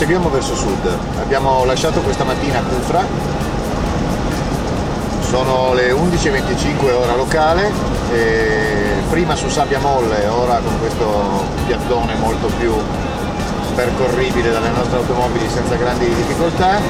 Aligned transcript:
proseguiamo 0.00 0.30
verso 0.30 0.54
sud. 0.54 0.98
Abbiamo 1.20 1.62
lasciato 1.66 2.00
questa 2.00 2.24
mattina 2.24 2.62
Cufra, 2.62 3.04
sono 5.28 5.74
le 5.74 5.90
11.25 5.92 6.90
ora 6.94 7.14
locale, 7.16 7.70
prima 9.10 9.36
su 9.36 9.50
Sabbia 9.50 9.78
Molle, 9.78 10.26
ora 10.26 10.58
con 10.64 10.78
questo 10.78 11.44
piattone 11.66 12.14
molto 12.14 12.46
più 12.58 12.72
percorribile 13.74 14.50
dalle 14.50 14.70
nostre 14.70 14.96
automobili 14.96 15.46
senza 15.50 15.74
grandi 15.74 16.06
difficoltà. 16.14 16.80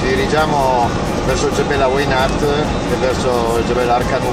Ci 0.00 0.06
dirigiamo 0.06 0.86
verso 1.24 1.46
il 1.46 1.54
Gebel 1.54 1.80
Wainat 1.80 2.42
e 2.42 2.96
verso 3.00 3.56
il 3.56 3.66
Gebel 3.66 3.88
Arcanu 3.88 4.28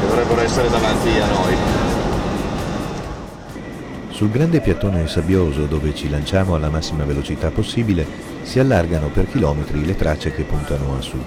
che 0.00 0.06
dovrebbero 0.08 0.40
essere 0.40 0.68
davanti 0.68 1.10
a 1.20 1.26
noi. 1.26 1.87
Sul 4.18 4.30
grande 4.30 4.60
piattone 4.60 5.06
sabbioso 5.06 5.66
dove 5.66 5.94
ci 5.94 6.10
lanciamo 6.10 6.56
alla 6.56 6.70
massima 6.70 7.04
velocità 7.04 7.52
possibile 7.52 8.04
si 8.42 8.58
allargano 8.58 9.10
per 9.10 9.28
chilometri 9.28 9.86
le 9.86 9.94
tracce 9.94 10.32
che 10.32 10.42
puntano 10.42 10.96
a 10.96 11.00
sud. 11.00 11.22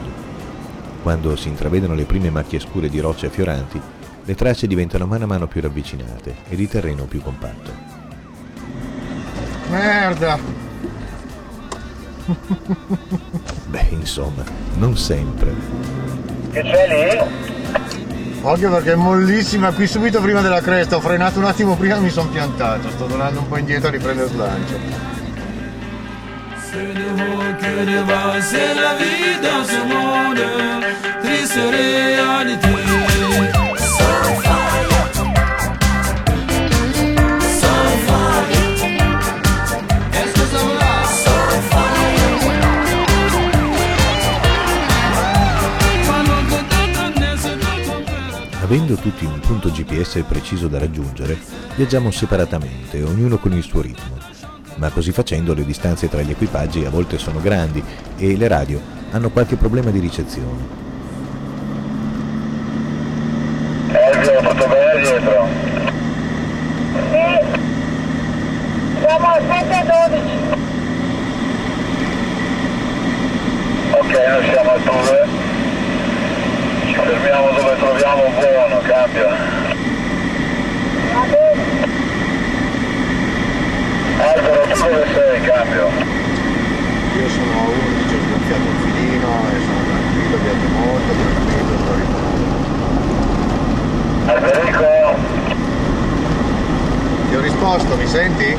Quando 1.02 1.38
si 1.38 1.47
intravedono 1.47 1.94
le 1.94 2.03
prime 2.03 2.30
macchie 2.30 2.59
scure 2.59 2.89
di 2.89 3.00
rocce 3.00 3.28
affioranti, 3.28 3.80
le 4.25 4.36
tracce 4.36 4.67
diventano 4.67 5.06
mano 5.06 5.23
a 5.23 5.28
mano 5.28 5.47
più 5.47 5.62
ravvicinate 5.62 6.36
ed 6.50 6.59
il 6.59 6.67
terreno 6.67 7.06
più 7.06 7.22
compatto. 7.22 7.72
Merda! 9.69 10.38
Beh, 13.67 13.88
insomma, 13.92 14.44
non 14.75 14.97
sempre. 14.97 15.53
Che 16.52 16.62
c'è 16.62 16.88
lì? 16.89 18.00
Occhio 18.44 18.72
perché 18.72 18.94
è 18.94 18.95
mollissima. 18.95 19.72
Qui 19.72 19.88
subito 19.88 20.22
prima 20.22 20.42
della 20.42 20.61
cresta, 20.61 20.95
ho 20.95 21.02
frenato 21.02 21.39
un 21.39 21.45
attimo 21.45 21.75
prima 21.75 21.97
e 21.97 22.00
mi 22.00 22.09
sono 22.09 22.30
piantato, 22.30 22.89
sto 22.89 23.06
tornando 23.06 23.39
un 23.39 23.47
po' 23.47 23.58
indietro 23.58 23.88
a 23.88 23.92
riprendere 23.92 24.30
slancio. 24.30 25.09
C'est 31.53 33.60
Avendo 48.71 48.95
tutti 48.95 49.25
un 49.25 49.37
punto 49.41 49.69
GPS 49.69 50.23
preciso 50.25 50.69
da 50.69 50.79
raggiungere, 50.79 51.37
viaggiamo 51.75 52.09
separatamente, 52.09 53.03
ognuno 53.03 53.37
con 53.37 53.51
il 53.51 53.63
suo 53.63 53.81
ritmo. 53.81 54.15
Ma 54.75 54.89
così 54.91 55.11
facendo 55.11 55.53
le 55.53 55.65
distanze 55.65 56.07
tra 56.07 56.21
gli 56.21 56.31
equipaggi 56.31 56.85
a 56.85 56.89
volte 56.89 57.17
sono 57.17 57.41
grandi 57.41 57.83
e 58.15 58.37
le 58.37 58.47
radio 58.47 58.79
hanno 59.11 59.29
qualche 59.29 59.57
problema 59.57 59.91
di 59.91 59.99
ricezione. 59.99 60.79
Elvio, 63.91 64.39
tutto 64.39 64.67
bene 64.67 65.01
dietro? 65.01 65.47
Sì, 67.11 67.59
siamo 69.01 69.27
a 69.27 69.41
712. 69.49 70.21
Ok, 73.91 74.27
noi 74.29 74.49
siamo 74.49 74.71
a 74.71 74.77
2. 74.77 75.39
Ci 76.91 76.97
fermiamo 76.97 77.51
dove 77.51 77.75
troviamo 77.77 78.25
un 78.25 78.33
buono, 78.33 78.79
cambio. 78.81 79.29
Va 81.13 81.25
bene. 81.29 81.63
Albero, 84.19 84.61
tu 84.61 84.75
dove 84.91 85.07
sei, 85.13 85.41
cambio. 85.41 85.88
Io 87.16 87.29
sono 87.29 87.52
a 87.52 87.63
11, 87.63 88.13
ho 88.13 88.19
sgonfiato 88.28 88.62
un 88.62 88.78
filino 88.84 89.29
e 89.47 89.59
sono 89.63 89.81
tranquillo, 89.88 90.38
viaggio 90.44 90.68
molto 90.68 91.12
tranquillo, 91.22 91.74
sto 91.79 91.94
ritornando. 91.96 92.50
Alberico? 94.25 94.90
Ti 97.30 97.35
ho 97.35 97.40
risposto, 97.40 97.96
mi 97.96 98.07
senti? 98.07 98.57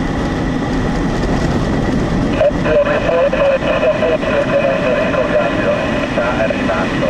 Ti 2.33 2.47
ho 2.69 2.83
risposto 2.83 3.43
e 3.53 3.59
tu 3.59 3.73
da 3.79 3.93
fuori 3.93 4.45
con 4.45 4.65
Alberico, 4.65 5.23
cambio. 5.33 5.73
Sta 6.13 6.27
arrivando. 6.45 7.07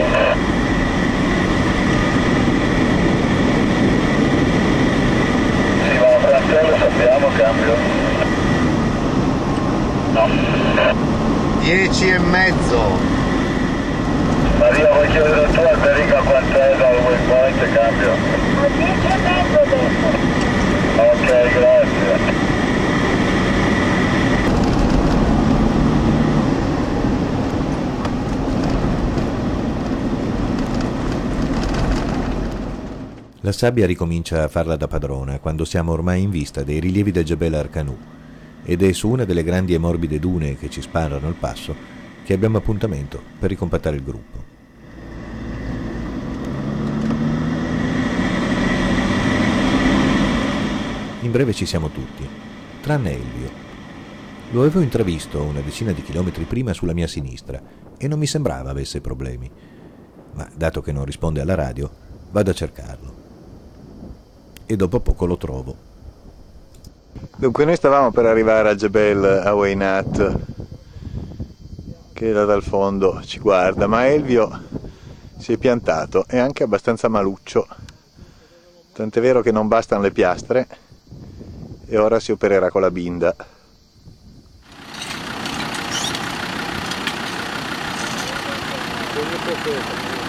Sì, 5.83 5.95
ma 5.99 6.07
Fratello 6.19 6.71
lo 6.71 6.77
sappiamo, 6.77 7.27
cambio. 7.37 8.11
No. 10.13 10.29
10 11.61 12.09
e 12.09 12.19
mezzo. 12.19 12.99
Maria, 14.59 14.93
vuoi 14.93 15.09
chiedere 15.09 15.51
tu 15.53 15.61
Alberico 15.61 16.17
quant'è 16.23 16.77
dal 16.77 16.97
waypoint, 17.03 17.73
cambio? 17.73 18.11
A 18.11 18.69
10 18.69 19.07
e 19.07 19.17
mezzo 19.17 19.59
adesso. 19.59 20.31
Ok, 20.97 21.27
grazie. 21.27 22.41
La 33.53 33.59
sabbia 33.59 33.85
ricomincia 33.85 34.45
a 34.45 34.49
farla 34.49 34.77
da 34.77 34.89
padrona 34.89 35.39
quando 35.39 35.67
siamo 35.67 35.93
ormai 35.93 36.23
in 36.23 36.31
vista 36.31 36.63
dei 36.63 36.81
rilievi 36.81 37.11
del 37.11 37.25
Jebel 37.25 37.53
Arcanu 37.53 37.95
ed 38.65 38.83
è 38.83 38.93
su 38.93 39.11
una 39.11 39.27
delle 39.27 39.45
grandi 39.45 39.75
e 39.75 39.79
morbide 39.79 40.19
dune 40.19 40.57
che 40.57 40.71
ci 40.71 40.81
sparano 40.81 41.27
al 41.27 41.35
passo 41.35 41.77
che 42.25 42.33
abbiamo 42.33 42.57
appuntamento 42.57 43.23
per 43.39 43.51
ricompattare 43.51 43.97
il 43.97 44.03
gruppo. 44.03 44.43
In 51.21 51.31
breve 51.31 51.53
ci 51.53 51.67
siamo 51.67 51.91
tutti, 51.91 52.27
tranne 52.81 53.13
Elvio. 53.13 53.51
Lo 54.53 54.63
avevo 54.63 54.81
intravisto 54.81 55.43
una 55.43 55.61
decina 55.61 55.93
di 55.93 56.03
chilometri 56.03 56.45
prima 56.45 56.73
sulla 56.73 56.95
mia 56.95 57.07
sinistra 57.07 57.61
e 57.99 58.09
non 58.09 58.19
mi 58.19 58.27
sembrava 58.27 58.71
avesse 58.71 59.03
problemi. 59.03 59.51
Ma 60.33 60.49
dato 60.57 60.81
che 60.81 60.93
non 60.93 61.05
risponde 61.05 61.43
alla 61.43 61.55
radio, 61.55 61.91
vado 62.31 62.51
a 62.51 62.55
cercarlo. 62.55 63.22
E 64.73 64.77
dopo 64.77 65.01
poco 65.01 65.27
lo 65.27 65.37
trovo. 65.37 65.77
Dunque 67.37 67.67
noi 67.67 67.77
stavamo 67.77 68.11
per 68.11 68.25
arrivare 68.25 68.71
a 68.71 68.75
Jebel 68.75 69.23
Awainat 69.23 70.39
che 72.15 72.33
da 72.33 72.47
dal 72.47 72.63
fondo 72.63 73.21
ci 73.23 73.39
guarda, 73.39 73.87
ma 73.87 74.09
Elvio 74.09 74.63
si 75.37 75.53
è 75.53 75.59
piantato, 75.59 76.25
è 76.27 76.39
anche 76.39 76.63
abbastanza 76.63 77.09
maluccio, 77.09 77.69
tant'è 78.95 79.21
vero 79.21 79.43
che 79.43 79.53
non 79.53 79.69
bastano 79.69 80.01
le 80.01 80.11
piastre 80.11 80.67
e 81.85 81.99
ora 81.99 82.19
si 82.19 82.33
opererà 82.33 82.71
con 82.71 82.81
la 82.81 82.91
binda. 82.91 83.37
fare 89.63 90.22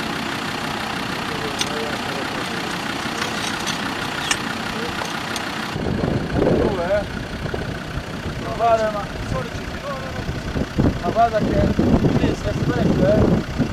ma 8.63 9.05
ma 11.01 11.09
guarda 11.09 11.37
che 11.39 11.67
sì, 12.19 12.33
si 12.33 12.47
è 12.47 12.53
stretto 12.61 13.05
eh. 13.05 13.21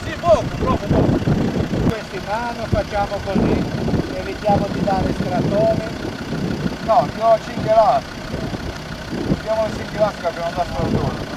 Sì 0.04 0.12
poco 0.18 0.44
troppo 0.58 0.86
poco. 0.86 1.18
Mano 2.26 2.64
facciamo 2.66 3.18
così. 3.24 3.64
Evitiamo 4.14 4.66
di 4.72 4.80
dare 4.84 5.12
stratoni. 5.12 5.84
No 6.86 7.08
ti 7.12 7.20
ho 7.20 7.38
cinghelato 7.44 8.18
mettiamo 9.10 9.62
le 9.66 9.72
cinghelato 9.74 10.20
che 10.20 10.26
abbiamo 10.26 10.50
dato 10.50 10.64
stratone 10.70 11.28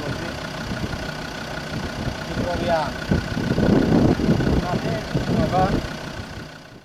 così 0.00 0.28
ci 2.26 2.32
proviamo 2.42 2.90
va 4.60 4.76
bene 4.82 5.46
va 5.50 5.68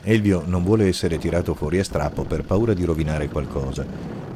Elvio 0.03 0.43
non 0.45 0.63
vuole 0.63 0.87
essere 0.87 1.17
tirato 1.17 1.53
fuori 1.53 1.79
a 1.79 1.83
strappo 1.83 2.23
per 2.23 2.43
paura 2.43 2.73
di 2.73 2.83
rovinare 2.85 3.27
qualcosa 3.27 3.85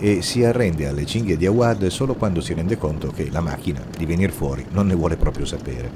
e 0.01 0.21
si 0.21 0.45
arrende 0.45 0.87
alle 0.87 1.05
cinghie 1.05 1.35
di 1.35 1.45
Awad 1.45 1.87
solo 1.87 2.15
quando 2.15 2.39
si 2.39 2.53
rende 2.53 2.77
conto 2.77 3.11
che 3.11 3.29
la 3.29 3.41
macchina 3.41 3.83
di 3.97 4.05
venire 4.05 4.31
fuori 4.31 4.65
non 4.69 4.87
ne 4.87 4.95
vuole 4.95 5.17
proprio 5.17 5.45
sapere. 5.45 5.91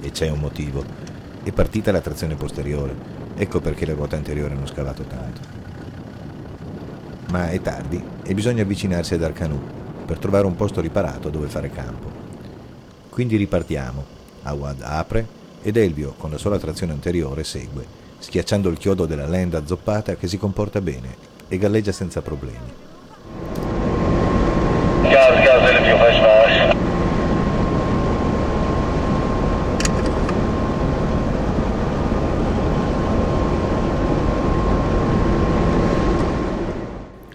E 0.00 0.12
c'è 0.12 0.30
un 0.30 0.38
motivo. 0.38 0.84
È 1.42 1.50
partita 1.50 1.90
la 1.90 2.00
trazione 2.00 2.36
posteriore. 2.36 2.94
Ecco 3.36 3.60
perché 3.60 3.84
le 3.84 3.94
ruote 3.94 4.14
anteriori 4.14 4.54
hanno 4.54 4.66
scavato 4.66 5.02
tanto. 5.02 5.40
Ma 7.30 7.50
è 7.50 7.60
tardi 7.60 8.02
e 8.22 8.34
bisogna 8.34 8.62
avvicinarsi 8.62 9.14
ad 9.14 9.22
Arcanù 9.24 9.60
per 10.06 10.18
trovare 10.18 10.46
un 10.46 10.54
posto 10.54 10.80
riparato 10.80 11.28
dove 11.28 11.48
fare 11.48 11.70
campo. 11.70 12.10
Quindi 13.08 13.36
ripartiamo. 13.36 14.16
Awad 14.44 14.82
apre 14.82 15.26
ed 15.60 15.76
Elvio, 15.76 16.14
con 16.16 16.30
la 16.30 16.38
sola 16.38 16.58
trazione 16.58 16.92
anteriore, 16.92 17.42
segue 17.42 18.06
schiacciando 18.18 18.68
il 18.68 18.78
chiodo 18.78 19.06
della 19.06 19.26
land 19.26 19.54
azzoppata 19.54 20.16
che 20.16 20.26
si 20.26 20.38
comporta 20.38 20.80
bene 20.80 21.16
e 21.48 21.56
galleggia 21.58 21.92
senza 21.92 22.20
problemi. 22.20 22.86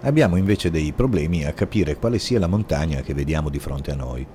Abbiamo 0.05 0.35
invece 0.35 0.69
dei 0.69 0.91
problemi 0.91 1.45
a 1.45 1.53
capire 1.53 1.95
quale 1.95 2.19
sia 2.19 2.38
la 2.38 2.47
montagna 2.47 3.01
che 3.01 3.13
vediamo 3.13 3.50
di 3.50 3.57
fronte 3.57 3.91
a 3.91 3.95
noi, 3.95 4.25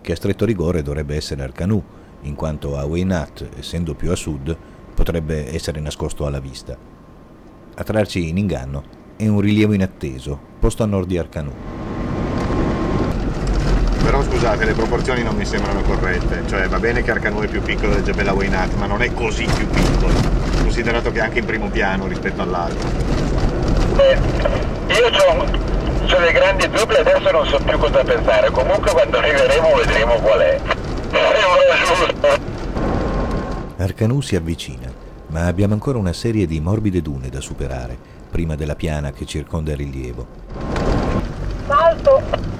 che 0.00 0.12
a 0.12 0.16
stretto 0.16 0.44
rigore 0.44 0.82
dovrebbe 0.82 1.16
essere 1.16 1.42
Arcanù, 1.42 1.80
in 2.22 2.34
quanto 2.34 2.76
a 2.76 2.84
Wainat, 2.84 3.48
essendo 3.58 3.94
più 3.94 4.10
a 4.10 4.16
sud, 4.16 4.56
potrebbe 4.94 5.54
essere 5.54 5.80
nascosto 5.80 6.26
alla 6.26 6.40
vista. 6.40 6.76
A 7.74 7.84
trarci 7.84 8.28
in 8.28 8.38
inganno 8.38 8.82
è 9.16 9.28
un 9.28 9.40
rilievo 9.40 9.74
inatteso, 9.74 10.38
posto 10.58 10.82
a 10.82 10.86
nord 10.86 11.06
di 11.06 11.18
Arcanù. 11.18 11.52
Però 14.08 14.22
scusate, 14.22 14.64
le 14.64 14.72
proporzioni 14.72 15.22
non 15.22 15.36
mi 15.36 15.44
sembrano 15.44 15.82
corrette. 15.82 16.42
Cioè, 16.48 16.66
va 16.66 16.78
bene 16.78 17.02
che 17.02 17.10
Arcanù 17.10 17.42
è 17.42 17.46
più 17.46 17.60
piccolo 17.60 17.92
del 17.92 18.02
Jebel 18.02 18.28
Awainat, 18.28 18.72
ma 18.76 18.86
non 18.86 19.02
è 19.02 19.12
così 19.12 19.44
più 19.44 19.68
piccolo, 19.68 20.14
considerato 20.62 21.12
che 21.12 21.18
è 21.18 21.24
anche 21.24 21.40
in 21.40 21.44
primo 21.44 21.68
piano 21.68 22.06
rispetto 22.06 22.40
all'altro. 22.40 22.88
Eh, 23.98 24.18
io 24.94 25.08
ho 26.16 26.20
dei 26.20 26.32
grandi 26.32 26.70
dubbi, 26.70 26.94
adesso 26.94 27.30
non 27.30 27.46
so 27.48 27.58
più 27.58 27.76
cosa 27.76 28.02
pensare. 28.02 28.50
Comunque 28.50 28.92
quando 28.92 29.18
arriveremo 29.18 29.74
vedremo 29.74 30.14
qual 30.14 30.40
è. 30.40 30.60
Arcanù 33.76 34.22
si 34.22 34.36
avvicina, 34.36 34.90
ma 35.26 35.44
abbiamo 35.44 35.74
ancora 35.74 35.98
una 35.98 36.14
serie 36.14 36.46
di 36.46 36.60
morbide 36.60 37.02
dune 37.02 37.28
da 37.28 37.42
superare, 37.42 37.98
prima 38.30 38.54
della 38.54 38.74
piana 38.74 39.12
che 39.12 39.26
circonda 39.26 39.72
il 39.72 39.76
rilievo. 39.76 40.26
Salto. 41.66 42.56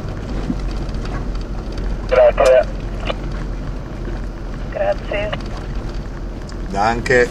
Grazie. 2.09 2.65
Grazie. 4.71 5.31
Anche 6.73 7.29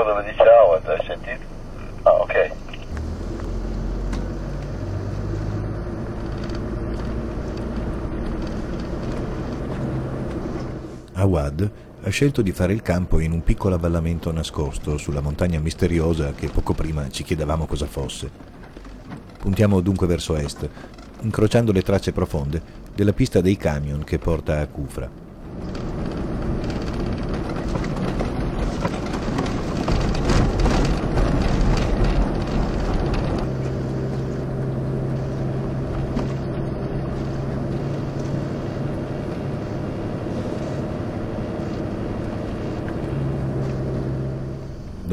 campo 0.00 0.04
dove 0.04 0.24
dice 0.24 0.42
Howard, 0.42 0.88
hai 0.88 1.04
sentito? 1.04 1.44
Ah, 2.02 2.12
ok. 2.12 2.50
Awad 11.12 11.70
ha 12.02 12.08
scelto 12.08 12.40
di 12.40 12.52
fare 12.52 12.72
il 12.72 12.80
campo 12.80 13.20
in 13.20 13.32
un 13.32 13.42
piccolo 13.42 13.74
avvallamento 13.74 14.32
nascosto 14.32 14.96
sulla 14.96 15.20
montagna 15.20 15.60
misteriosa 15.60 16.32
che 16.32 16.48
poco 16.48 16.72
prima 16.72 17.10
ci 17.10 17.22
chiedevamo 17.22 17.66
cosa 17.66 17.86
fosse. 17.86 18.30
Puntiamo 19.38 19.80
dunque 19.80 20.06
verso 20.06 20.34
est, 20.36 20.68
incrociando 21.20 21.72
le 21.72 21.82
tracce 21.82 22.12
profonde 22.12 22.62
della 22.94 23.12
pista 23.12 23.40
dei 23.42 23.56
camion 23.56 24.02
che 24.02 24.18
porta 24.18 24.60
a 24.60 24.66
Kufra. 24.66 25.29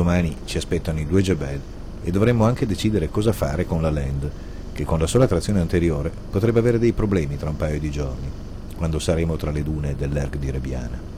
Domani 0.07 0.37
ci 0.45 0.55
aspettano 0.55 1.01
i 1.01 1.05
due 1.05 1.21
Jebel 1.21 1.59
e 2.01 2.11
dovremmo 2.11 2.45
anche 2.45 2.65
decidere 2.65 3.09
cosa 3.09 3.33
fare 3.33 3.65
con 3.65 3.81
la 3.81 3.89
Land, 3.89 4.31
che 4.71 4.85
con 4.85 4.99
la 4.99 5.05
sola 5.05 5.27
trazione 5.27 5.59
anteriore 5.59 6.09
potrebbe 6.31 6.59
avere 6.59 6.79
dei 6.79 6.93
problemi 6.93 7.35
tra 7.35 7.49
un 7.49 7.57
paio 7.57 7.77
di 7.77 7.91
giorni, 7.91 8.31
quando 8.77 8.99
saremo 8.99 9.35
tra 9.35 9.51
le 9.51 9.63
dune 9.63 9.97
dell'Erg 9.97 10.37
di 10.37 10.49
Rebiana. 10.49 11.16